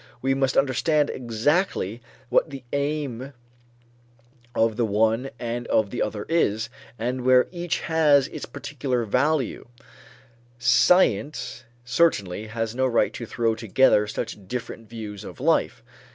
We 0.19 0.33
must 0.33 0.57
understand 0.57 1.11
exactly 1.11 2.01
what 2.29 2.49
the 2.49 2.63
aim 2.73 3.33
of 4.55 4.75
the 4.75 4.83
one 4.83 5.29
and 5.37 5.67
of 5.67 5.91
the 5.91 6.01
other 6.01 6.25
is, 6.27 6.69
and 6.97 7.21
where 7.23 7.47
each 7.51 7.81
has 7.81 8.27
its 8.29 8.47
particular 8.47 9.03
value; 9.03 9.67
science 10.57 11.65
certainly 11.85 12.47
has 12.47 12.73
no 12.73 12.87
right 12.87 13.13
to 13.13 13.27
throw 13.27 13.53
together 13.53 14.07
such 14.07 14.47
different 14.47 14.89
views 14.89 15.23
of 15.23 15.39
life. 15.39 15.83